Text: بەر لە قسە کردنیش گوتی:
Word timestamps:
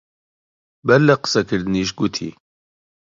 بەر 0.87 1.01
لە 1.07 1.15
قسە 1.21 1.41
کردنیش 1.49 1.89
گوتی: 1.99 2.29